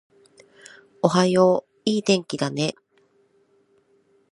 [1.03, 2.73] おはよう、いい天気だね